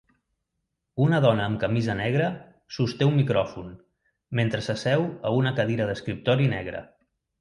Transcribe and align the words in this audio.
Una 1.03 1.17
dona 1.25 1.43
amb 1.49 1.59
camisa 1.63 1.95
negra 1.99 2.29
sosté 2.77 3.09
un 3.09 3.15
micròfon 3.19 3.69
mentre 4.41 4.63
s'asseu 4.69 5.05
a 5.31 5.35
una 5.43 5.53
cadira 5.61 5.91
d'escriptori 5.91 6.49
negra. 6.57 6.83